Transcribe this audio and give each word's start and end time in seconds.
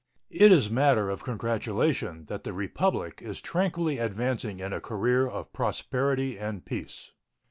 It 0.31 0.51
is 0.51 0.71
matter 0.71 1.11
of 1.11 1.23
congratulation 1.23 2.25
that 2.25 2.43
the 2.43 2.53
Republic 2.53 3.21
is 3.21 3.39
tranquilly 3.39 3.99
advancing 3.99 4.59
in 4.59 4.73
a 4.73 4.81
career 4.81 5.27
of 5.27 5.53
prosperity 5.53 6.39
and 6.39 6.65
peace. 6.65 7.11